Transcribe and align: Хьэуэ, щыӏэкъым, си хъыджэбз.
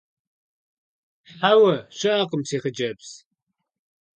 Хьэуэ, 1.35 1.75
щыӏэкъым, 1.97 2.41
си 2.47 2.57
хъыджэбз. 2.61 3.09